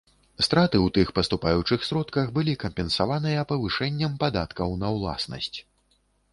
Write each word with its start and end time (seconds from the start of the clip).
Страты 0.45 0.77
ў 0.85 0.93
тых 0.95 1.11
паступаючых 1.17 1.85
сродках 1.89 2.33
былі 2.39 2.57
кампенсаваныя 2.65 3.45
павышэннем 3.53 4.19
падаткаў 4.27 4.77
на 4.85 4.95
ўласнасць. 4.99 5.55